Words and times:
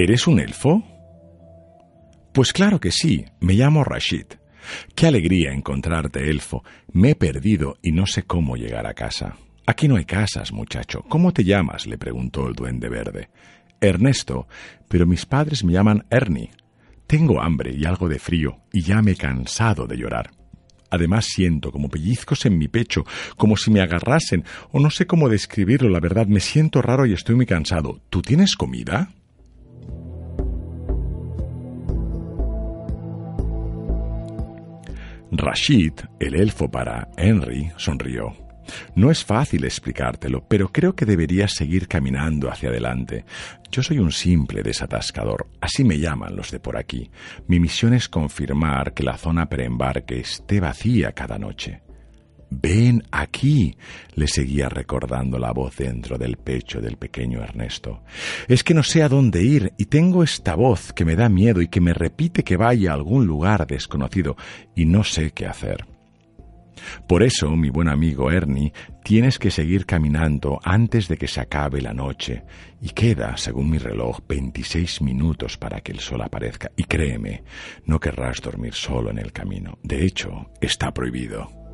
¿Eres 0.00 0.28
un 0.28 0.38
elfo? 0.38 0.84
Pues 2.32 2.52
claro 2.52 2.78
que 2.78 2.92
sí, 2.92 3.24
me 3.40 3.54
llamo 3.54 3.82
Rashid. 3.82 4.26
Qué 4.94 5.08
alegría 5.08 5.50
encontrarte, 5.50 6.30
elfo. 6.30 6.62
Me 6.92 7.10
he 7.10 7.14
perdido 7.16 7.78
y 7.82 7.90
no 7.90 8.06
sé 8.06 8.22
cómo 8.22 8.56
llegar 8.56 8.86
a 8.86 8.94
casa. 8.94 9.34
Aquí 9.66 9.88
no 9.88 9.96
hay 9.96 10.04
casas, 10.04 10.52
muchacho. 10.52 11.02
¿Cómo 11.08 11.32
te 11.32 11.42
llamas? 11.42 11.88
le 11.88 11.98
preguntó 11.98 12.46
el 12.46 12.54
duende 12.54 12.88
verde. 12.88 13.30
Ernesto, 13.80 14.46
pero 14.86 15.04
mis 15.04 15.26
padres 15.26 15.64
me 15.64 15.72
llaman 15.72 16.06
Ernie. 16.10 16.52
Tengo 17.08 17.42
hambre 17.42 17.74
y 17.74 17.84
algo 17.84 18.08
de 18.08 18.20
frío, 18.20 18.60
y 18.72 18.82
ya 18.82 19.02
me 19.02 19.10
he 19.10 19.16
cansado 19.16 19.88
de 19.88 19.96
llorar. 19.96 20.30
Además 20.90 21.24
siento 21.24 21.72
como 21.72 21.88
pellizcos 21.88 22.46
en 22.46 22.56
mi 22.56 22.68
pecho, 22.68 23.04
como 23.36 23.56
si 23.56 23.72
me 23.72 23.80
agarrasen, 23.80 24.44
o 24.70 24.78
no 24.78 24.90
sé 24.90 25.08
cómo 25.08 25.28
describirlo, 25.28 25.88
la 25.88 25.98
verdad, 25.98 26.28
me 26.28 26.38
siento 26.38 26.82
raro 26.82 27.04
y 27.04 27.14
estoy 27.14 27.34
muy 27.34 27.46
cansado. 27.46 28.00
¿Tú 28.10 28.22
tienes 28.22 28.54
comida? 28.54 29.10
Rashid, 35.38 35.92
el 36.18 36.34
elfo 36.34 36.68
para 36.68 37.08
Henry, 37.16 37.70
sonrió. 37.76 38.34
No 38.96 39.08
es 39.12 39.24
fácil 39.24 39.64
explicártelo, 39.64 40.44
pero 40.48 40.72
creo 40.72 40.96
que 40.96 41.06
deberías 41.06 41.52
seguir 41.52 41.86
caminando 41.86 42.50
hacia 42.50 42.70
adelante. 42.70 43.24
Yo 43.70 43.84
soy 43.84 44.00
un 44.00 44.10
simple 44.10 44.62
desatascador, 44.62 45.46
así 45.60 45.84
me 45.84 46.00
llaman 46.00 46.34
los 46.34 46.50
de 46.50 46.58
por 46.58 46.76
aquí. 46.76 47.08
Mi 47.46 47.60
misión 47.60 47.94
es 47.94 48.08
confirmar 48.08 48.92
que 48.94 49.04
la 49.04 49.16
zona 49.16 49.48
preembarque 49.48 50.18
esté 50.18 50.58
vacía 50.58 51.12
cada 51.12 51.38
noche. 51.38 51.82
Ven 52.50 53.02
aquí, 53.10 53.76
le 54.14 54.26
seguía 54.26 54.68
recordando 54.68 55.38
la 55.38 55.52
voz 55.52 55.76
dentro 55.76 56.16
del 56.16 56.36
pecho 56.36 56.80
del 56.80 56.96
pequeño 56.96 57.42
Ernesto. 57.42 58.02
Es 58.48 58.64
que 58.64 58.74
no 58.74 58.82
sé 58.82 59.02
a 59.02 59.08
dónde 59.08 59.42
ir 59.42 59.72
y 59.76 59.86
tengo 59.86 60.22
esta 60.22 60.54
voz 60.54 60.92
que 60.92 61.04
me 61.04 61.14
da 61.14 61.28
miedo 61.28 61.60
y 61.60 61.68
que 61.68 61.80
me 61.80 61.92
repite 61.92 62.44
que 62.44 62.56
vaya 62.56 62.90
a 62.90 62.94
algún 62.94 63.26
lugar 63.26 63.66
desconocido 63.66 64.36
y 64.74 64.86
no 64.86 65.04
sé 65.04 65.32
qué 65.32 65.46
hacer. 65.46 65.86
Por 67.06 67.22
eso, 67.22 67.50
mi 67.56 67.70
buen 67.70 67.88
amigo 67.88 68.30
Ernie, 68.30 68.72
tienes 69.02 69.38
que 69.38 69.50
seguir 69.50 69.86
caminando 69.86 70.60
antes 70.64 71.08
de 71.08 71.16
que 71.16 71.28
se 71.28 71.40
acabe 71.40 71.80
la 71.80 71.92
noche. 71.92 72.44
Y 72.80 72.90
queda, 72.90 73.36
según 73.36 73.70
mi 73.70 73.78
reloj, 73.78 74.20
26 74.28 75.02
minutos 75.02 75.56
para 75.56 75.80
que 75.80 75.92
el 75.92 76.00
sol 76.00 76.22
aparezca. 76.22 76.70
Y 76.76 76.84
créeme, 76.84 77.42
no 77.84 77.98
querrás 77.98 78.40
dormir 78.40 78.74
solo 78.74 79.10
en 79.10 79.18
el 79.18 79.32
camino. 79.32 79.78
De 79.82 80.04
hecho, 80.04 80.50
está 80.60 80.92
prohibido. 80.92 81.67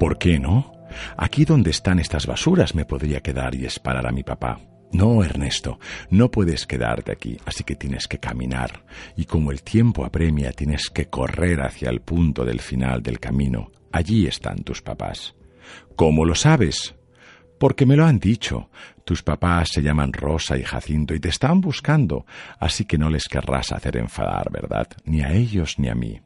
¿Por 0.00 0.16
qué 0.16 0.38
no? 0.38 0.72
Aquí 1.18 1.44
donde 1.44 1.70
están 1.70 1.98
estas 1.98 2.26
basuras 2.26 2.74
me 2.74 2.86
podría 2.86 3.20
quedar 3.20 3.54
y 3.54 3.66
esperar 3.66 4.06
a 4.06 4.12
mi 4.12 4.22
papá. 4.22 4.58
No, 4.92 5.22
Ernesto, 5.22 5.78
no 6.08 6.30
puedes 6.30 6.66
quedarte 6.66 7.12
aquí, 7.12 7.36
así 7.44 7.64
que 7.64 7.76
tienes 7.76 8.08
que 8.08 8.18
caminar, 8.18 8.82
y 9.14 9.26
como 9.26 9.52
el 9.52 9.62
tiempo 9.62 10.06
apremia, 10.06 10.52
tienes 10.52 10.88
que 10.88 11.10
correr 11.10 11.60
hacia 11.60 11.90
el 11.90 12.00
punto 12.00 12.46
del 12.46 12.60
final 12.60 13.02
del 13.02 13.20
camino. 13.20 13.72
Allí 13.92 14.26
están 14.26 14.64
tus 14.64 14.80
papás. 14.80 15.34
¿Cómo 15.96 16.24
lo 16.24 16.34
sabes? 16.34 16.94
Porque 17.58 17.84
me 17.84 17.94
lo 17.94 18.06
han 18.06 18.18
dicho. 18.18 18.70
Tus 19.04 19.22
papás 19.22 19.68
se 19.70 19.82
llaman 19.82 20.14
Rosa 20.14 20.56
y 20.56 20.62
Jacinto 20.62 21.14
y 21.14 21.20
te 21.20 21.28
están 21.28 21.60
buscando, 21.60 22.24
así 22.58 22.86
que 22.86 22.96
no 22.96 23.10
les 23.10 23.28
querrás 23.28 23.70
hacer 23.72 23.98
enfadar, 23.98 24.50
¿verdad? 24.50 24.88
Ni 25.04 25.20
a 25.20 25.30
ellos 25.34 25.78
ni 25.78 25.90
a 25.90 25.94
mí. 25.94 26.22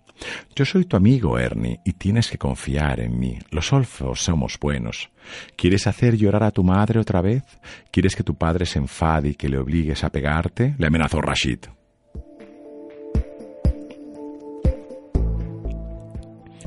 Yo 0.54 0.64
soy 0.64 0.84
tu 0.84 0.96
amigo, 0.96 1.38
Ernie, 1.38 1.80
y 1.84 1.92
tienes 1.94 2.30
que 2.30 2.38
confiar 2.38 3.00
en 3.00 3.18
mí. 3.18 3.38
Los 3.50 3.72
olfos 3.72 4.22
somos 4.22 4.58
buenos. 4.60 5.10
¿Quieres 5.56 5.86
hacer 5.86 6.16
llorar 6.16 6.44
a 6.44 6.50
tu 6.50 6.62
madre 6.62 7.00
otra 7.00 7.20
vez? 7.20 7.42
¿Quieres 7.90 8.14
que 8.14 8.22
tu 8.22 8.34
padre 8.36 8.66
se 8.66 8.78
enfade 8.78 9.30
y 9.30 9.34
que 9.34 9.48
le 9.48 9.58
obligues 9.58 10.04
a 10.04 10.10
pegarte? 10.10 10.74
Le 10.78 10.86
amenazó 10.86 11.20
Rashid. 11.20 11.58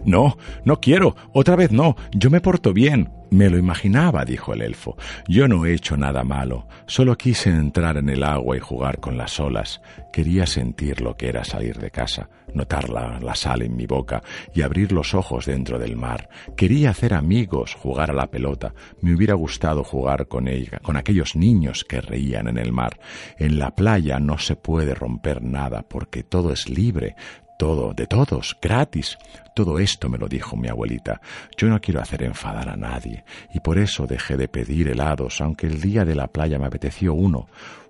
No, 0.06 0.38
no 0.64 0.80
quiero. 0.80 1.16
Otra 1.34 1.56
vez 1.56 1.72
no. 1.72 1.96
Yo 2.14 2.30
me 2.30 2.40
porto 2.40 2.74
bien. 2.74 3.10
Me 3.30 3.50
lo 3.50 3.58
imaginaba, 3.58 4.24
dijo 4.24 4.54
el 4.54 4.62
elfo. 4.62 4.96
Yo 5.28 5.48
no 5.48 5.66
he 5.66 5.74
hecho 5.74 5.98
nada 5.98 6.24
malo. 6.24 6.68
Solo 6.86 7.18
quise 7.18 7.50
entrar 7.50 7.98
en 7.98 8.10
el 8.10 8.24
agua 8.24 8.56
y 8.56 8.60
jugar 8.60 9.00
con 9.00 9.18
las 9.18 9.40
olas. 9.40 9.82
Quería 10.14 10.46
sentir 10.46 11.02
lo 11.02 11.18
que 11.18 11.28
era 11.28 11.44
salir 11.44 11.78
de 11.78 11.92
casa, 11.92 12.30
notar 12.54 12.90
la, 12.90 13.20
la, 13.20 13.36
sal 13.36 13.64
en 13.64 13.76
mi 13.76 13.86
boca 13.86 14.24
y 14.56 14.62
abrir 14.62 14.94
los 14.94 15.14
ojos 15.14 15.46
dentro 15.46 15.78
del 15.78 15.98
mar. 15.98 16.30
Quería 16.56 16.92
hacer 16.92 17.14
amigos, 17.14 17.76
jugar 17.76 18.12
a 18.12 18.16
la 18.16 18.28
pelota. 18.28 18.74
Me 19.02 19.14
hubiera 19.14 19.34
gustado 19.34 19.84
jugar 19.84 20.28
con 20.28 20.48
ella, 20.48 20.80
con 20.82 20.96
aquellos 20.96 21.36
niños 21.36 21.84
que 21.84 22.00
reían 22.00 22.48
en 22.48 22.58
el 22.58 22.72
mar. 22.72 22.98
En 23.38 23.60
la 23.60 23.76
playa 23.76 24.20
no 24.20 24.38
se 24.38 24.56
puede 24.56 24.96
romper 24.96 25.44
nada 25.44 25.84
porque 25.84 26.24
todo 26.24 26.54
es 26.54 26.70
libre, 26.70 27.16
todo, 27.58 27.94
de 27.94 28.08
todos, 28.08 28.56
gratis. 28.62 29.18
Todo 29.56 29.80
esto 29.80 30.10
me 30.10 30.18
lo 30.18 30.28
dijo 30.28 30.56
mi 30.56 30.68
abuelita. 30.68 31.20
Yo 31.58 31.68
no 31.68 31.82
quiero 31.82 32.00
hacer 32.00 32.24
enfadar 32.24 32.70
a 32.70 32.78
nadie, 32.78 33.17
y 33.54 33.60
por 33.60 33.78
eso 33.78 34.08
dejé 34.08 34.38
de 34.38 34.48
pedir 34.48 34.88
helados, 34.90 35.42
aunque 35.42 35.68
el 35.68 35.82
día 35.82 36.06
de 36.06 36.16
la 36.16 36.28
playa 36.28 36.60
me 36.60 36.66
apeteció 36.66 37.14
uno, 37.14 37.48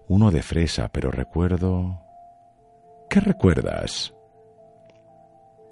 uno 0.07 0.31
de 0.31 0.41
fresa, 0.41 0.89
pero 0.89 1.11
recuerdo... 1.11 2.01
¿Qué 3.09 3.21
recuerdas? 3.21 4.13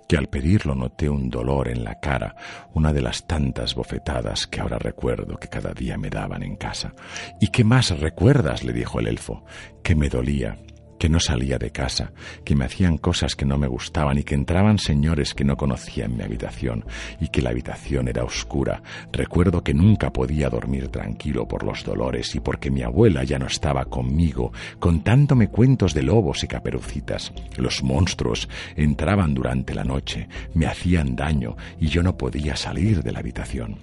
que 0.07 0.17
al 0.17 0.27
pedirlo 0.27 0.75
noté 0.75 1.09
un 1.09 1.29
dolor 1.29 1.67
en 1.67 1.83
la 1.83 1.99
cara, 1.99 2.35
una 2.73 2.93
de 2.93 3.01
las 3.01 3.25
tantas 3.25 3.73
bofetadas 3.75 4.47
que 4.47 4.61
ahora 4.61 4.77
recuerdo 4.77 5.37
que 5.37 5.47
cada 5.47 5.73
día 5.73 5.97
me 5.97 6.09
daban 6.09 6.43
en 6.43 6.55
casa. 6.55 6.93
¿Y 7.39 7.47
qué 7.47 7.63
más 7.63 7.97
recuerdas? 7.99 8.63
le 8.63 8.73
dijo 8.73 8.99
el 8.99 9.07
elfo, 9.07 9.43
que 9.83 9.95
me 9.95 10.09
dolía, 10.09 10.57
que 11.05 11.09
no 11.09 11.19
salía 11.19 11.59
de 11.59 11.69
casa, 11.69 12.13
que 12.43 12.55
me 12.55 12.65
hacían 12.65 12.97
cosas 12.97 13.35
que 13.35 13.45
no 13.45 13.59
me 13.59 13.67
gustaban 13.67 14.17
y 14.17 14.23
que 14.23 14.33
entraban 14.33 14.79
señores 14.79 15.35
que 15.35 15.43
no 15.43 15.55
conocía 15.55 16.05
en 16.05 16.17
mi 16.17 16.23
habitación 16.23 16.83
y 17.19 17.27
que 17.27 17.43
la 17.43 17.51
habitación 17.51 18.07
era 18.07 18.23
oscura. 18.23 18.81
Recuerdo 19.11 19.63
que 19.63 19.75
nunca 19.75 20.11
podía 20.11 20.49
dormir 20.49 20.87
tranquilo 20.87 21.47
por 21.47 21.63
los 21.63 21.83
dolores 21.83 22.33
y 22.33 22.39
porque 22.39 22.71
mi 22.71 22.81
abuela 22.81 23.23
ya 23.23 23.37
no 23.37 23.45
estaba 23.45 23.85
conmigo, 23.85 24.51
contándome 24.79 25.49
cuentos 25.49 25.93
de 25.93 26.01
lobos 26.01 26.43
y 26.43 26.47
caperucitas. 26.47 27.31
Los 27.55 27.83
monstruos 27.83 28.49
entraban 28.75 29.35
durante 29.35 29.75
la 29.75 29.83
noche, 29.83 30.27
me 30.55 30.65
hacían 30.65 31.15
daño 31.15 31.55
y 31.79 31.89
yo 31.89 32.01
no 32.01 32.17
podía 32.17 32.55
salir 32.55 33.03
de 33.03 33.11
la 33.11 33.19
habitación. 33.19 33.77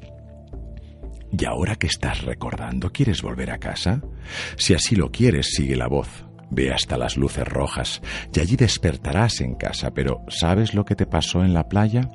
¿Y 1.30 1.44
ahora 1.44 1.76
que 1.76 1.86
estás 1.86 2.22
recordando, 2.22 2.90
quieres 2.90 3.22
volver 3.22 3.52
a 3.52 3.58
casa? 3.58 4.02
Si 4.56 4.74
así 4.74 4.96
lo 4.96 5.12
quieres, 5.12 5.52
sigue 5.54 5.76
la 5.76 5.86
voz. 5.86 6.31
Ve 6.54 6.70
hasta 6.70 6.98
las 6.98 7.16
luces 7.16 7.48
rojas 7.48 8.02
y 8.30 8.40
allí 8.40 8.56
despertarás 8.56 9.40
en 9.40 9.54
casa. 9.54 9.92
Pero 9.92 10.22
¿sabes 10.28 10.74
lo 10.74 10.84
que 10.84 10.94
te 10.94 11.06
pasó 11.06 11.42
en 11.42 11.54
la 11.54 11.66
playa? 11.66 12.10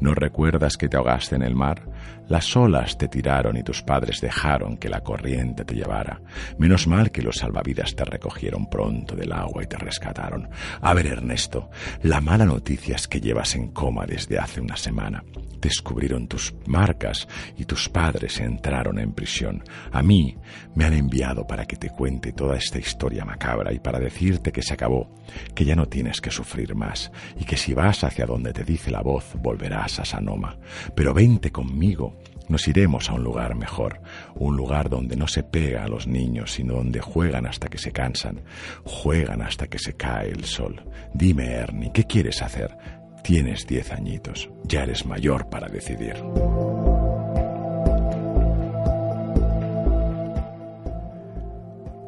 ¿No 0.00 0.12
recuerdas 0.12 0.76
que 0.76 0.88
te 0.88 0.96
ahogaste 0.96 1.36
en 1.36 1.42
el 1.42 1.54
mar? 1.54 1.82
Las 2.28 2.56
olas 2.56 2.98
te 2.98 3.06
tiraron 3.06 3.56
y 3.56 3.62
tus 3.62 3.82
padres 3.82 4.20
dejaron 4.20 4.76
que 4.76 4.88
la 4.88 5.02
corriente 5.02 5.64
te 5.64 5.76
llevara. 5.76 6.20
Menos 6.58 6.88
mal 6.88 7.12
que 7.12 7.22
los 7.22 7.36
salvavidas 7.36 7.94
te 7.94 8.04
recogieron 8.04 8.68
pronto 8.68 9.14
del 9.14 9.32
agua 9.32 9.62
y 9.62 9.68
te 9.68 9.78
rescataron. 9.78 10.48
A 10.80 10.92
ver, 10.92 11.06
Ernesto, 11.06 11.70
la 12.02 12.20
mala 12.20 12.44
noticia 12.44 12.96
es 12.96 13.06
que 13.06 13.20
llevas 13.20 13.54
en 13.54 13.68
coma 13.68 14.04
desde 14.06 14.40
hace 14.40 14.60
una 14.60 14.76
semana. 14.76 15.22
Descubrieron 15.60 16.26
tus 16.26 16.52
marcas 16.66 17.28
y 17.56 17.64
tus 17.64 17.88
padres 17.88 18.40
entraron 18.40 18.98
en 18.98 19.12
prisión. 19.12 19.62
A 19.92 20.02
mí 20.02 20.36
me 20.74 20.84
han 20.84 20.94
enviado 20.94 21.46
para 21.46 21.64
que 21.64 21.76
te 21.76 21.90
cuente 21.90 22.32
toda 22.32 22.56
esta 22.56 22.78
historia 22.78 23.24
macabra 23.24 23.72
para 23.78 23.98
decirte 23.98 24.52
que 24.52 24.62
se 24.62 24.74
acabó, 24.74 25.08
que 25.54 25.64
ya 25.64 25.76
no 25.76 25.86
tienes 25.86 26.20
que 26.20 26.30
sufrir 26.30 26.74
más 26.74 27.10
y 27.38 27.44
que 27.44 27.56
si 27.56 27.74
vas 27.74 28.04
hacia 28.04 28.26
donde 28.26 28.52
te 28.52 28.64
dice 28.64 28.90
la 28.90 29.02
voz 29.02 29.34
volverás 29.40 30.00
a 30.00 30.04
Sanoma. 30.04 30.58
Pero 30.94 31.14
vente 31.14 31.50
conmigo 31.50 32.16
nos 32.48 32.68
iremos 32.68 33.10
a 33.10 33.14
un 33.14 33.24
lugar 33.24 33.54
mejor, 33.56 34.00
un 34.36 34.56
lugar 34.56 34.88
donde 34.88 35.16
no 35.16 35.26
se 35.26 35.42
pega 35.42 35.84
a 35.84 35.88
los 35.88 36.06
niños, 36.06 36.52
sino 36.52 36.74
donde 36.74 37.00
juegan 37.00 37.46
hasta 37.46 37.68
que 37.68 37.78
se 37.78 37.92
cansan, 37.92 38.42
juegan 38.84 39.42
hasta 39.42 39.66
que 39.66 39.78
se 39.78 39.94
cae 39.94 40.30
el 40.30 40.44
sol. 40.44 40.82
Dime, 41.12 41.52
Ernie, 41.52 41.90
¿qué 41.92 42.04
quieres 42.04 42.42
hacer? 42.42 42.76
Tienes 43.22 43.66
diez 43.66 43.90
añitos, 43.90 44.48
ya 44.64 44.84
eres 44.84 45.04
mayor 45.04 45.48
para 45.48 45.68
decidir. 45.68 46.14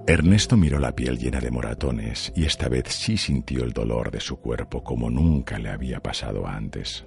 Ernesto 0.09 0.57
miró 0.57 0.79
la 0.79 0.97
piel 0.97 1.19
llena 1.19 1.39
de 1.39 1.51
moratones 1.51 2.33
y 2.35 2.47
esta 2.47 2.71
vez 2.71 2.85
sí 2.89 3.19
sintió 3.19 3.63
el 3.63 3.75
dolor 3.75 4.11
de 4.11 4.21
su 4.21 4.39
cuerpo 4.39 4.83
como 4.83 5.11
nunca 5.11 5.59
le 5.59 5.69
había 5.69 6.01
pasado 6.01 6.47
antes. 6.47 7.05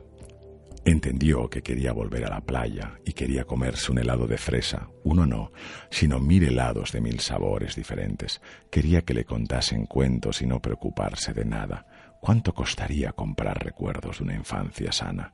Entendió 0.85 1.49
que 1.49 1.63
quería 1.63 1.93
volver 1.93 2.25
a 2.25 2.29
la 2.29 2.41
playa 2.41 2.99
y 3.03 3.13
quería 3.13 3.43
comerse 3.43 3.91
un 3.91 3.97
helado 3.97 4.27
de 4.27 4.37
fresa, 4.37 4.87
uno 5.03 5.25
no, 5.25 5.51
sino 5.89 6.19
mil 6.19 6.43
helados 6.43 6.91
de 6.91 7.01
mil 7.01 7.19
sabores 7.21 7.75
diferentes. 7.75 8.39
Quería 8.69 9.01
que 9.01 9.15
le 9.15 9.25
contasen 9.25 9.87
cuentos 9.87 10.43
y 10.43 10.45
no 10.45 10.61
preocuparse 10.61 11.33
de 11.33 11.45
nada. 11.45 11.87
¿Cuánto 12.21 12.53
costaría 12.53 13.13
comprar 13.13 13.63
recuerdos 13.63 14.19
de 14.19 14.25
una 14.25 14.35
infancia 14.35 14.91
sana? 14.91 15.33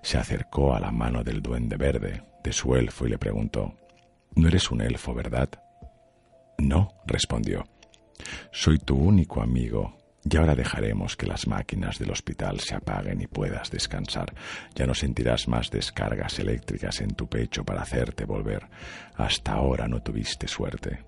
Se 0.00 0.16
acercó 0.16 0.74
a 0.74 0.80
la 0.80 0.90
mano 0.90 1.22
del 1.22 1.42
duende 1.42 1.76
verde, 1.76 2.22
de 2.42 2.52
su 2.54 2.74
elfo, 2.74 3.06
y 3.06 3.10
le 3.10 3.18
preguntó 3.18 3.74
No 4.34 4.48
eres 4.48 4.70
un 4.70 4.80
elfo, 4.80 5.12
¿verdad? 5.12 5.50
No, 6.58 6.88
respondió. 7.06 7.64
Soy 8.52 8.78
tu 8.78 8.96
único 8.96 9.42
amigo, 9.42 9.96
y 10.24 10.36
ahora 10.36 10.54
dejaremos 10.54 11.16
que 11.16 11.26
las 11.26 11.48
máquinas 11.48 11.98
del 11.98 12.12
hospital 12.12 12.60
se 12.60 12.76
apaguen 12.76 13.20
y 13.20 13.26
puedas 13.26 13.70
descansar. 13.70 14.32
Ya 14.74 14.86
no 14.86 14.94
sentirás 14.94 15.48
más 15.48 15.70
descargas 15.70 16.38
eléctricas 16.38 17.00
en 17.00 17.10
tu 17.14 17.28
pecho 17.28 17.64
para 17.64 17.82
hacerte 17.82 18.24
volver. 18.24 18.68
Hasta 19.16 19.52
ahora 19.52 19.88
no 19.88 20.00
tuviste 20.00 20.46
suerte. 20.46 21.00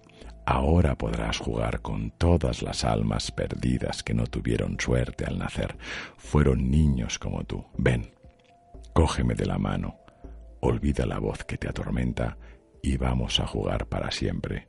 Ahora 0.47 0.97
podrás 0.97 1.39
jugar 1.39 1.81
con 1.81 2.11
todas 2.11 2.63
las 2.63 2.85
almas 2.85 3.31
perdidas 3.31 4.03
que 4.03 4.15
no 4.15 4.27
tuvieron 4.27 4.79
suerte 4.81 5.25
al 5.25 5.39
nacer. 5.39 5.77
Fueron 6.17 6.71
niños 6.71 7.19
como 7.19 7.45
tú. 7.45 7.65
Ven, 7.79 8.11
cógeme 8.93 9.35
de 9.35 9.47
la 9.47 9.59
mano, 9.59 9.97
olvida 10.61 11.07
la 11.07 11.19
voz 11.19 11.45
que 11.45 11.57
te 11.57 11.69
atormenta 11.69 12.37
y 12.83 12.97
vamos 12.97 13.41
a 13.41 13.47
jugar 13.47 13.87
para 13.87 14.11
siempre 14.11 14.69